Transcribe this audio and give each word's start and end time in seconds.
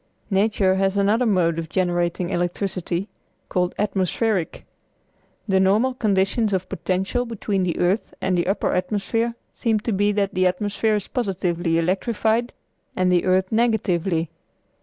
Nature 0.31 0.73
has 0.77 0.97
another 0.97 1.27
mode 1.27 1.59
of 1.59 1.69
generating 1.69 2.31
electricity, 2.31 3.07
called 3.49 3.75
atmospheric. 3.77 4.65
The 5.47 5.59
normal 5.59 5.93
conditions 5.93 6.53
of 6.53 6.67
potential 6.67 7.23
between 7.23 7.61
the 7.61 7.77
earth 7.77 8.11
and 8.19 8.35
the 8.35 8.47
upper 8.47 8.73
atmosphere 8.73 9.35
seem 9.53 9.77
to 9.81 9.91
be 9.91 10.11
that 10.13 10.33
the 10.33 10.47
atmosphere 10.47 10.95
is 10.95 11.07
positively 11.07 11.77
electrified 11.77 12.51
and 12.95 13.11
the 13.11 13.25
earth 13.25 13.51
negatively. 13.51 14.31